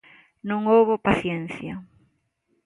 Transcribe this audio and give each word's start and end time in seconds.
Non 0.49 0.61
houbo 0.73 0.95
paciencia. 1.07 1.73